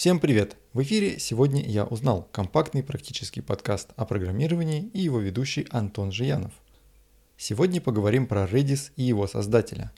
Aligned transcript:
Всем 0.00 0.18
привет! 0.18 0.56
В 0.72 0.80
эфире 0.80 1.18
«Сегодня 1.18 1.62
я 1.62 1.84
узнал»– 1.84 2.26
компактный 2.32 2.82
практический 2.82 3.42
подкаст 3.42 3.90
о 3.96 4.06
программировании 4.06 4.88
и 4.94 5.00
его 5.00 5.18
ведущий 5.18 5.66
Антон 5.68 6.10
Жиянов. 6.10 6.52
Сегодня 7.36 7.82
поговорим 7.82 8.26
про 8.26 8.46
Redis 8.46 8.92
и 8.96 9.02
его 9.02 9.26
создателя. 9.26 9.92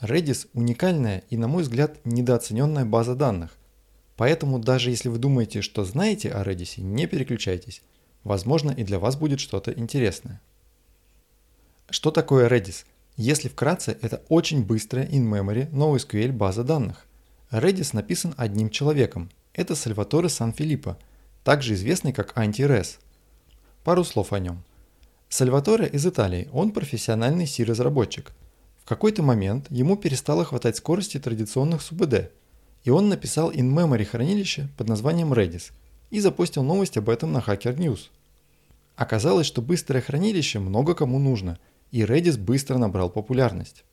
Redis– 0.00 0.48
уникальная 0.52 1.22
и, 1.30 1.36
на 1.36 1.46
мой 1.46 1.62
взгляд, 1.62 2.04
недооцененная 2.04 2.84
база 2.84 3.14
данных. 3.14 3.56
Поэтому 4.16 4.58
даже 4.58 4.90
если 4.90 5.08
вы 5.08 5.18
думаете, 5.18 5.62
что 5.62 5.84
знаете 5.84 6.32
о 6.32 6.42
Redis, 6.42 6.80
не 6.80 7.06
переключайтесь. 7.06 7.82
Возможно, 8.24 8.72
и 8.72 8.82
для 8.82 8.98
вас 8.98 9.14
будет 9.14 9.38
что-то 9.38 9.72
интересное. 9.72 10.40
Что 11.88 12.10
такое 12.10 12.48
Redis? 12.48 12.84
Если 13.16 13.46
вкратце, 13.46 13.96
это 14.02 14.24
очень 14.28 14.64
быстрая 14.64 15.06
in-memory 15.06 15.70
NoSQL 15.70 16.32
база 16.32 16.64
данных. 16.64 17.06
Redis 17.50 17.90
написан 17.94 18.32
одним 18.36 18.70
человеком. 18.70 19.28
Это 19.54 19.74
Сальваторе 19.74 20.28
Сан-Филиппо, 20.28 20.96
также 21.42 21.74
известный 21.74 22.12
как 22.12 22.36
Anti-Res. 22.36 22.98
Пару 23.82 24.04
слов 24.04 24.32
о 24.32 24.38
нем. 24.38 24.62
Сальваторе 25.28 25.88
из 25.88 26.06
Италии, 26.06 26.48
он 26.52 26.70
профессиональный 26.70 27.48
C-разработчик. 27.48 28.30
В 28.78 28.84
какой-то 28.84 29.24
момент 29.24 29.66
ему 29.68 29.96
перестало 29.96 30.44
хватать 30.44 30.76
скорости 30.76 31.18
традиционных 31.18 31.82
СУБД, 31.82 32.30
и 32.84 32.90
он 32.90 33.08
написал 33.08 33.50
in-memory 33.50 34.04
хранилище 34.04 34.68
под 34.76 34.88
названием 34.88 35.32
Redis 35.32 35.72
и 36.10 36.20
запустил 36.20 36.62
новость 36.62 36.98
об 36.98 37.08
этом 37.08 37.32
на 37.32 37.38
Hacker 37.38 37.76
News. 37.76 38.10
Оказалось, 38.94 39.46
что 39.46 39.60
быстрое 39.60 40.02
хранилище 40.02 40.60
много 40.60 40.94
кому 40.94 41.18
нужно, 41.18 41.58
и 41.90 42.02
Redis 42.02 42.38
быстро 42.38 42.78
набрал 42.78 43.10
популярность. 43.10 43.84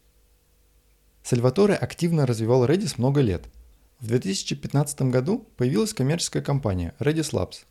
Сальваторе 1.30 1.74
активно 1.76 2.26
развивал 2.26 2.66
Redis 2.66 2.94
много 2.96 3.20
лет. 3.20 3.50
В 4.00 4.08
2015 4.08 5.02
году 5.12 5.46
появилась 5.58 5.94
коммерческая 5.94 6.42
компания 6.42 6.94
Redis 7.00 7.34
Labs. 7.34 7.66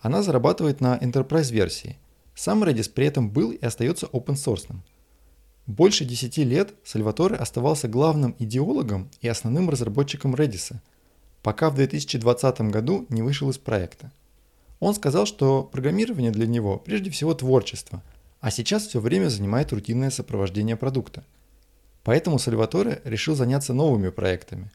Она 0.00 0.22
зарабатывает 0.22 0.80
на 0.80 0.96
Enterprise 0.96 1.52
версии. 1.52 1.98
Сам 2.34 2.64
Redis 2.64 2.90
при 2.90 3.04
этом 3.04 3.30
был 3.30 3.50
и 3.50 3.62
остается 3.62 4.06
open 4.06 4.36
source. 4.36 4.74
Больше 5.66 6.06
10 6.06 6.38
лет 6.38 6.72
Сальваторе 6.84 7.36
оставался 7.36 7.86
главным 7.86 8.34
идеологом 8.38 9.10
и 9.20 9.28
основным 9.28 9.68
разработчиком 9.68 10.34
Redis, 10.34 10.74
пока 11.42 11.68
в 11.68 11.74
2020 11.74 12.62
году 12.70 13.04
не 13.10 13.20
вышел 13.20 13.50
из 13.50 13.58
проекта. 13.58 14.10
Он 14.80 14.94
сказал, 14.94 15.26
что 15.26 15.64
программирование 15.64 16.30
для 16.30 16.46
него 16.46 16.78
прежде 16.78 17.10
всего 17.10 17.34
творчество, 17.34 18.02
а 18.40 18.50
сейчас 18.50 18.86
все 18.86 19.00
время 19.00 19.28
занимает 19.28 19.70
рутинное 19.70 20.08
сопровождение 20.08 20.76
продукта– 20.76 21.26
Поэтому 22.04 22.38
Сальваторе 22.38 23.00
решил 23.04 23.34
заняться 23.34 23.74
новыми 23.74 24.10
проектами. 24.10 24.70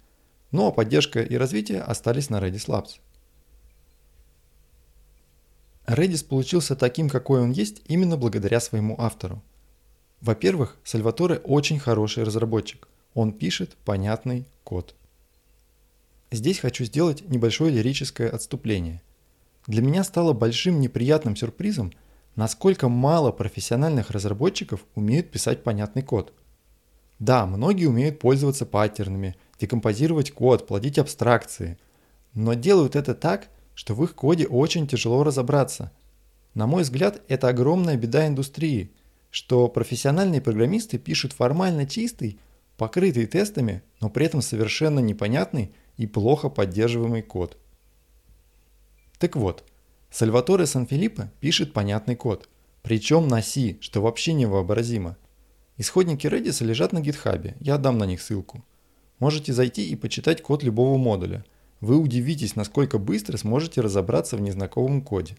Ну 0.51 0.67
а 0.67 0.71
поддержка 0.71 1.21
и 1.21 1.35
развитие 1.35 1.81
остались 1.81 2.29
на 2.29 2.37
Redis 2.37 2.67
Labs. 2.67 2.99
Redis 5.85 6.25
получился 6.25 6.75
таким, 6.75 7.09
какой 7.09 7.41
он 7.41 7.51
есть, 7.51 7.81
именно 7.87 8.17
благодаря 8.17 8.59
своему 8.59 8.95
автору. 8.99 9.41
Во-первых, 10.21 10.77
Сальваторе 10.83 11.37
очень 11.39 11.79
хороший 11.79 12.23
разработчик. 12.23 12.87
Он 13.13 13.33
пишет 13.33 13.75
понятный 13.85 14.47
код. 14.63 14.95
Здесь 16.31 16.59
хочу 16.59 16.83
сделать 16.85 17.27
небольшое 17.29 17.71
лирическое 17.71 18.29
отступление. 18.29 19.01
Для 19.65 19.81
меня 19.81 20.03
стало 20.03 20.33
большим 20.33 20.79
неприятным 20.79 21.35
сюрпризом, 21.35 21.93
насколько 22.35 22.89
мало 22.89 23.31
профессиональных 23.31 24.11
разработчиков 24.11 24.85
умеют 24.95 25.29
писать 25.29 25.63
понятный 25.63 26.03
код– 26.03 26.33
да, 27.19 27.45
многие 27.47 27.85
умеют 27.85 28.19
пользоваться 28.19 28.65
паттернами, 28.65 29.35
декомпозировать 29.59 30.31
код, 30.31 30.67
плодить 30.67 30.99
абстракции, 30.99 31.77
но 32.33 32.53
делают 32.53 32.95
это 32.95 33.15
так, 33.15 33.49
что 33.73 33.95
в 33.95 34.03
их 34.03 34.13
коде 34.13 34.45
очень 34.47 34.87
тяжело 34.87 35.23
разобраться. 35.23 35.91
На 36.53 36.67
мой 36.67 36.83
взгляд, 36.83 37.21
это 37.27 37.49
огромная 37.49 37.97
беда 37.97 38.27
индустрии, 38.27 38.91
что 39.31 39.67
профессиональные 39.67 40.41
программисты 40.41 40.99
пишут 40.99 41.33
формально 41.33 41.87
чистый, 41.87 42.39
покрытый 42.77 43.25
тестами, 43.25 43.81
но 43.99 44.09
при 44.09 44.25
этом 44.27 44.41
совершенно 44.41 44.99
непонятный 44.99 45.71
и 45.97 46.05
плохо 46.05 46.49
поддерживаемый 46.49 47.23
код. 47.23 47.57
Так 49.17 49.35
вот, 49.35 49.63
Сальваторе 50.11 50.67
Санфилиппо 50.67 51.31
пишет 51.39 51.73
понятный 51.73 52.15
код, 52.15 52.47
причем 52.83 53.27
на 53.27 53.41
C, 53.41 53.77
что 53.81 54.01
вообще 54.01 54.33
невообразимо– 54.33 55.17
Исходники 55.77 56.27
Redis 56.27 56.63
лежат 56.63 56.91
на 56.93 57.01
гитхабе, 57.01 57.55
я 57.59 57.77
дам 57.77 57.97
на 57.97 58.05
них 58.05 58.21
ссылку. 58.21 58.63
Можете 59.19 59.53
зайти 59.53 59.87
и 59.87 59.95
почитать 59.95 60.41
код 60.41 60.63
любого 60.63 60.97
модуля. 60.97 61.45
Вы 61.81 61.97
удивитесь, 61.97 62.55
насколько 62.55 62.97
быстро 62.97 63.37
сможете 63.37 63.81
разобраться 63.81 64.37
в 64.37 64.41
незнакомом 64.41 65.01
коде. 65.01 65.37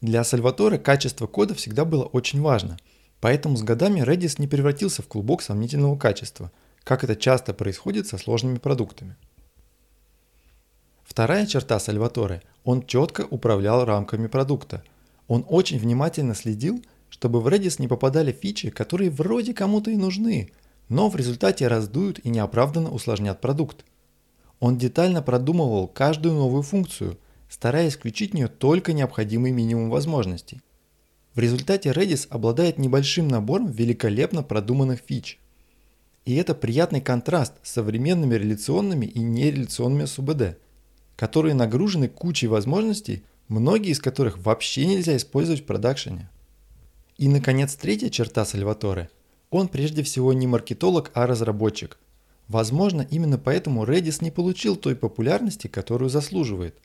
Для 0.00 0.24
Сальваторе 0.24 0.78
качество 0.78 1.26
кода 1.26 1.54
всегда 1.54 1.84
было 1.84 2.04
очень 2.04 2.40
важно, 2.40 2.76
поэтому 3.20 3.56
с 3.56 3.62
годами 3.62 4.00
Redis 4.00 4.34
не 4.38 4.48
превратился 4.48 5.02
в 5.02 5.08
клубок 5.08 5.42
сомнительного 5.42 5.96
качества, 5.96 6.50
как 6.84 7.04
это 7.04 7.16
часто 7.16 7.54
происходит 7.54 8.06
со 8.06 8.18
сложными 8.18 8.58
продуктами. 8.58 9.16
Вторая 11.04 11.46
черта 11.46 11.78
Сальваторе– 11.78 12.42
он 12.64 12.86
четко 12.86 13.26
управлял 13.28 13.84
рамками 13.84 14.28
продукта. 14.28 14.84
Он 15.26 15.44
очень 15.48 15.78
внимательно 15.78 16.34
следил, 16.34 16.82
чтобы 17.12 17.42
в 17.42 17.46
Redis 17.46 17.76
не 17.78 17.88
попадали 17.88 18.32
фичи, 18.32 18.70
которые 18.70 19.10
вроде 19.10 19.52
кому-то 19.52 19.90
и 19.90 19.96
нужны, 19.96 20.50
но 20.88 21.10
в 21.10 21.16
результате 21.16 21.68
раздуют 21.68 22.18
и 22.24 22.30
неоправданно 22.30 22.90
усложнят 22.90 23.38
продукт. 23.38 23.84
Он 24.60 24.78
детально 24.78 25.20
продумывал 25.20 25.88
каждую 25.88 26.34
новую 26.34 26.62
функцию, 26.62 27.18
стараясь 27.50 27.96
включить 27.96 28.30
в 28.30 28.34
нее 28.34 28.48
только 28.48 28.94
необходимый 28.94 29.50
минимум 29.50 29.90
возможностей. 29.90 30.62
В 31.34 31.38
результате 31.38 31.90
Redis 31.90 32.26
обладает 32.30 32.78
небольшим 32.78 33.28
набором 33.28 33.66
великолепно 33.66 34.42
продуманных 34.42 35.00
фич. 35.06 35.38
И 36.24 36.34
это 36.36 36.54
приятный 36.54 37.02
контраст 37.02 37.52
с 37.62 37.72
современными 37.72 38.36
реляционными 38.36 39.04
и 39.04 39.18
нереляционными 39.18 40.06
СУБД, 40.06 40.56
которые 41.16 41.54
нагружены 41.54 42.08
кучей 42.08 42.46
возможностей, 42.46 43.22
многие 43.48 43.90
из 43.90 44.00
которых 44.00 44.38
вообще 44.38 44.86
нельзя 44.86 45.14
использовать 45.14 45.60
в 45.60 45.66
продакшене. 45.66 46.30
И, 47.22 47.28
наконец, 47.28 47.76
третья 47.76 48.10
черта 48.10 48.44
Сальваторе. 48.44 49.08
Он 49.48 49.68
прежде 49.68 50.02
всего 50.02 50.32
не 50.32 50.48
маркетолог, 50.48 51.12
а 51.14 51.28
разработчик. 51.28 51.96
Возможно, 52.48 53.06
именно 53.08 53.38
поэтому 53.38 53.84
Redis 53.84 54.24
не 54.24 54.32
получил 54.32 54.74
той 54.74 54.96
популярности, 54.96 55.68
которую 55.68 56.08
заслуживает. 56.08 56.80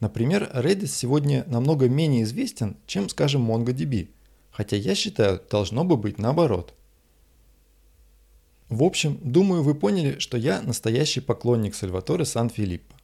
Например, 0.00 0.50
Redis 0.52 0.88
сегодня 0.88 1.44
намного 1.46 1.88
менее 1.88 2.24
известен, 2.24 2.76
чем, 2.88 3.08
скажем, 3.08 3.48
MongoDB, 3.48 4.08
хотя 4.50 4.74
я 4.74 4.96
считаю, 4.96 5.40
должно 5.48 5.84
бы 5.84 5.96
быть 5.96 6.18
наоборот. 6.18 6.74
В 8.68 8.82
общем, 8.82 9.20
думаю, 9.22 9.62
вы 9.62 9.76
поняли, 9.76 10.18
что 10.18 10.36
я 10.36 10.60
настоящий 10.60 11.20
поклонник 11.20 11.76
Сальваторе 11.76 12.24
Сан-Филиппо. 12.24 12.96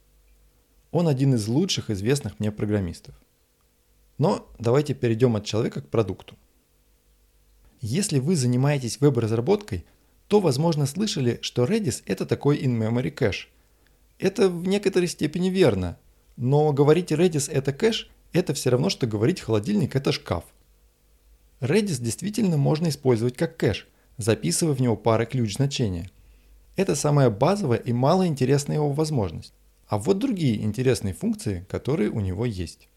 Он 0.90 1.06
один 1.06 1.34
из 1.34 1.46
лучших 1.46 1.90
известных 1.90 2.40
мне 2.40 2.50
программистов. 2.50 3.14
Но 4.18 4.50
давайте 4.58 4.94
перейдем 4.94 5.36
от 5.36 5.44
человека 5.44 5.80
к 5.80 5.88
продукту. 5.88 6.34
Если 7.86 8.18
вы 8.18 8.34
занимаетесь 8.34 8.98
веб-разработкой, 8.98 9.84
то, 10.28 10.40
возможно, 10.40 10.86
слышали, 10.86 11.38
что 11.42 11.64
Redis– 11.64 12.02
это 12.06 12.24
такой 12.24 12.56
in-memory 12.56 13.10
кэш. 13.10 13.50
Это 14.18 14.48
в 14.48 14.66
некоторой 14.66 15.06
степени 15.06 15.50
верно, 15.50 15.98
но 16.38 16.72
говорить 16.72 17.12
Redis– 17.12 17.50
это 17.52 17.74
кэш– 17.74 18.08
это 18.32 18.54
все 18.54 18.70
равно, 18.70 18.88
что 18.88 19.06
говорить 19.06 19.42
холодильник– 19.42 19.94
это 19.96 20.12
шкаф. 20.12 20.44
Redis 21.60 22.02
действительно 22.02 22.56
можно 22.56 22.88
использовать 22.88 23.36
как 23.36 23.58
кэш, 23.58 23.86
записывая 24.16 24.72
в 24.72 24.80
него 24.80 24.96
пары 24.96 25.26
ключ 25.26 25.56
значения. 25.56 26.10
Это 26.76 26.94
самая 26.94 27.28
базовая 27.28 27.76
и 27.76 27.92
малоинтересная 27.92 28.76
его 28.76 28.92
возможность. 28.94 29.52
А 29.88 29.98
вот 29.98 30.19
другие 30.19 30.62
интересные 30.62 31.12
функции, 31.12 31.66
которые 31.69 32.08
у 32.08 32.20
него 32.20 32.46
есть. 32.46 32.88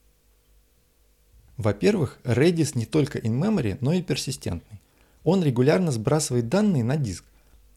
Во-первых, 1.58 2.20
Redis 2.22 2.78
не 2.78 2.86
только 2.86 3.18
in-memory, 3.18 3.78
но 3.82 3.92
и 3.92 4.00
персистентный. 4.00 4.77
Он 5.30 5.42
регулярно 5.42 5.92
сбрасывает 5.92 6.48
данные 6.48 6.82
на 6.82 6.96
диск, 6.96 7.22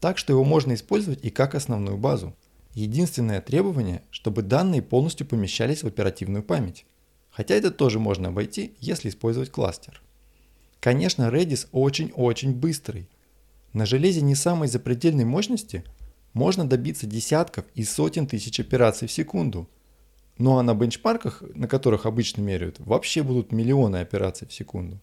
так 0.00 0.16
что 0.16 0.32
его 0.32 0.42
можно 0.42 0.72
использовать 0.72 1.22
и 1.22 1.28
как 1.28 1.54
основную 1.54 1.98
базу. 1.98 2.34
Единственное 2.72 3.42
требование, 3.42 4.00
чтобы 4.10 4.40
данные 4.40 4.80
полностью 4.80 5.26
помещались 5.26 5.82
в 5.82 5.86
оперативную 5.86 6.42
память. 6.42 6.86
Хотя 7.30 7.54
это 7.54 7.70
тоже 7.70 7.98
можно 7.98 8.28
обойти, 8.28 8.72
если 8.80 9.10
использовать 9.10 9.50
кластер. 9.50 10.00
Конечно, 10.80 11.24
Redis 11.24 11.68
очень-очень 11.72 12.54
быстрый. 12.54 13.06
На 13.74 13.84
железе 13.84 14.22
не 14.22 14.34
самой 14.34 14.68
запредельной 14.68 15.26
мощности 15.26 15.84
можно 16.32 16.66
добиться 16.66 17.06
десятков 17.06 17.66
и 17.74 17.84
сотен 17.84 18.26
тысяч 18.26 18.60
операций 18.60 19.06
в 19.06 19.12
секунду– 19.12 19.68
ну 20.38 20.56
а 20.56 20.62
на 20.62 20.74
бенчмарках, 20.74 21.42
на 21.54 21.68
которых 21.68 22.06
обычно 22.06 22.40
меряют, 22.40 22.76
вообще 22.78 23.22
будут 23.22 23.52
миллионы 23.52 23.98
операций 23.98 24.48
в 24.48 24.52
секунду. 24.54 24.98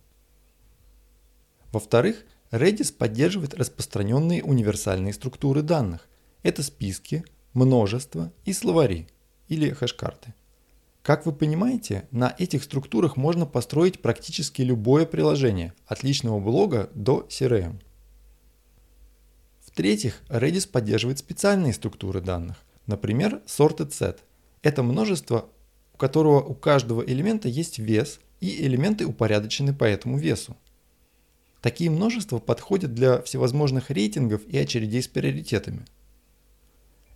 Во-вторых, 1.71 2.25
Redis 2.51 2.91
поддерживает 2.91 3.53
распространенные 3.53 4.43
универсальные 4.43 5.13
структуры 5.13 5.61
данных. 5.61 6.07
Это 6.41 6.63
списки, 6.63 7.23
множество 7.53 8.31
и 8.45 8.53
словари. 8.53 9.07
или 9.47 9.71
хэш-карты. 9.71 10.33
Как 11.01 11.25
вы 11.25 11.31
понимаете, 11.31 12.07
на 12.11 12.35
этих 12.37 12.63
структурах 12.63 13.17
можно 13.17 13.45
построить 13.45 14.01
практически 14.01 14.61
любое 14.61 15.05
приложение, 15.05 15.73
от 15.87 16.03
личного 16.03 16.39
блога 16.39 16.89
до 16.93 17.25
CRM. 17.29 17.81
В-третьих, 19.61 20.21
Redis 20.27 20.69
поддерживает 20.69 21.17
специальные 21.19 21.73
структуры 21.73 22.21
данных, 22.21 22.57
например, 22.85 23.41
sorted 23.47 23.89
set. 23.89 24.17
Это 24.61 24.83
множество, 24.83 25.49
у 25.93 25.97
которого 25.97 26.41
у 26.41 26.53
каждого 26.53 27.01
элемента 27.01 27.47
есть 27.47 27.79
вес, 27.79 28.19
и 28.39 28.65
элементы 28.65 29.05
упорядочены 29.05 29.73
по 29.73 29.83
этому 29.83 30.17
весу. 30.17 30.55
Такие 31.61 31.89
множества 31.89 32.39
подходят 32.39 32.93
для 32.93 33.21
всевозможных 33.21 33.89
рейтингов 33.89 34.41
и 34.47 34.57
очередей 34.57 35.01
с 35.01 35.07
приоритетами. 35.07 35.85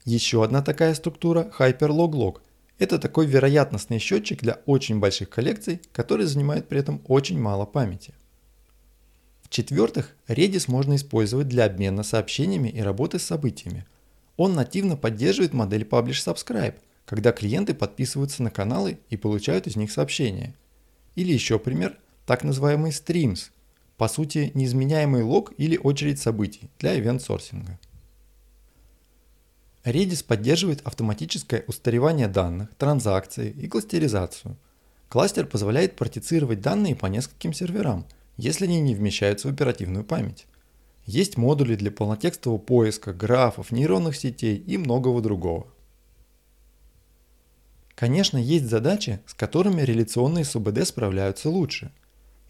Еще 0.04 0.44
одна 0.44 0.62
такая 0.62 0.94
структура– 0.96 1.50
HyperLogLog. 1.58 2.42
Это 2.78 3.00
такой 3.00 3.26
вероятностный 3.26 4.00
счетчик 4.00 4.42
для 4.42 4.60
очень 4.66 5.00
больших 5.00 5.30
коллекций, 5.30 5.80
который 5.94 6.26
занимает 6.26 6.68
при 6.68 6.80
этом 6.80 7.02
очень 7.08 7.40
мало 7.40 7.66
памяти. 7.66 8.14
В-четвертых, 9.44 10.14
Redis 10.28 10.66
можно 10.68 10.96
использовать 10.96 11.48
для 11.48 11.66
обмена 11.66 12.04
сообщениями 12.04 12.68
и 12.68 12.82
работы 12.82 13.20
с 13.20 13.24
событиями. 13.24 13.86
Он 14.36 14.56
нативно 14.56 14.98
поддерживает 14.98 15.54
модель 15.54 15.84
Publish-Subscribe, 15.84 16.76
когда 17.06 17.32
клиенты 17.32 17.74
подписываются 17.74 18.44
на 18.44 18.50
каналы 18.50 18.98
и 19.10 19.16
получают 19.16 19.68
из 19.68 19.78
них 19.78 19.92
сообщения. 19.92 20.54
Или 21.16 21.32
еще 21.32 21.60
пример– 21.60 21.98
так 22.26 22.44
называемый 22.44 22.92
Streams– 22.92 23.52
по 23.98 24.08
сути, 24.08 24.52
неизменяемый 24.54 25.24
лог 25.24 25.54
или 25.58 25.78
очередь 25.78 26.20
событий 26.20 26.70
для 26.80 26.98
ивент-сорсинга. 26.98 27.80
Redis 29.84 30.26
поддерживает 30.26 30.82
автоматическое 30.86 31.64
устаревание 31.68 32.28
данных, 32.28 32.74
транзакции 32.76 33.52
и 33.52 33.68
кластеризацию. 33.68 34.58
Кластер 35.10 35.46
позволяет 35.46 35.96
партицировать 35.96 36.62
данные 36.62 36.96
по 36.96 37.08
нескольким 37.08 37.54
серверам, 37.54 38.06
если 38.38 38.66
они 38.66 38.80
не 38.80 38.96
вмещаются 38.96 39.48
в 39.48 39.52
оперативную 39.52 40.06
память. 40.06 40.48
Есть 41.06 41.38
модули 41.38 41.76
для 41.76 41.92
полнотекстового 41.92 42.58
поиска, 42.58 43.14
графов, 43.14 43.72
нейронных 43.72 44.16
сетей 44.16 44.56
и 44.56 44.78
многого 44.78 45.22
другого. 45.22 45.68
Конечно, 47.94 48.38
есть 48.38 48.66
задачи, 48.66 49.20
с 49.28 49.34
которыми 49.34 49.82
реляционные 49.82 50.46
СУБД 50.46 50.88
справляются 50.88 51.50
лучше– 51.50 51.92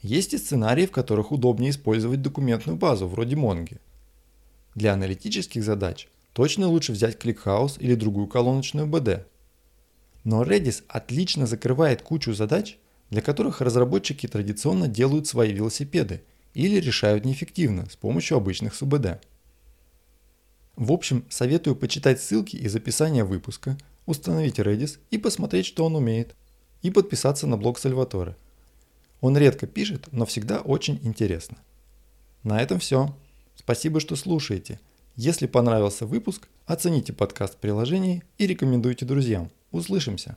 есть 0.04 0.34
и 0.34 0.38
сценарии, 0.38 0.86
в 0.86 0.92
которых 0.92 1.32
удобнее 1.32 1.72
использовать 1.72 2.22
документную 2.22 2.78
базу, 2.78 3.08
вроде 3.08 3.36
Mongo. 3.36 3.80
Для 4.76 4.94
аналитических 4.94 5.64
задач 5.64 6.10
точно 6.34 6.68
лучше 6.68 6.92
взять 6.92 7.16
ClickHouse 7.16 7.80
или 7.80 7.96
другую 7.96 8.28
колоночную 8.28 8.86
BD. 8.86 9.24
Но 10.26 10.44
Redis 10.44 10.84
отлично 10.88 11.48
закрывает 11.48 12.02
кучу 12.02 12.34
задач, 12.34 12.78
для 13.10 13.22
которых 13.22 13.62
разработчики 13.62 14.28
традиционно 14.28 14.88
делают 14.88 15.28
свои 15.28 15.54
велосипеды 15.54 16.22
или 16.54 16.80
решают 16.80 17.24
неэффективно 17.24 17.90
с 17.90 17.96
помощью 17.96 18.38
обычных 18.38 18.76
СУБД. 18.76 19.22
В 20.76 20.92
общем, 20.92 21.24
советую 21.30 21.76
почитать 21.76 22.22
ссылки 22.22 22.56
из 22.56 22.76
описания 22.76 23.24
выпуска, 23.24 23.78
установить 24.06 24.60
Redis 24.60 24.98
и 25.12 25.18
посмотреть, 25.18 25.66
что 25.66 25.86
он 25.86 25.96
умеет, 25.96 26.36
и 26.82 26.90
подписаться 26.90 27.48
на 27.48 27.58
блог 27.58 27.80
Сальваторе. 27.80 28.36
Он 29.24 29.38
редко 29.38 29.68
пишет, 29.68 30.10
но 30.12 30.26
всегда 30.26 30.60
очень 30.60 31.00
интересно. 31.02 31.56
На 32.44 32.62
этом 32.62 32.80
все. 32.80 33.16
Спасибо, 33.56 34.02
что 34.02 34.18
слушаете. 34.18 34.82
Если 35.16 35.48
понравился 35.48 36.06
выпуск, 36.06 36.50
оцените 36.66 37.14
подкаст 37.14 37.54
в 37.54 37.58
приложении 37.60 38.22
и 38.38 38.46
рекомендуйте 38.48 39.06
друзьям. 39.06 39.50
Услышимся! 39.72 40.36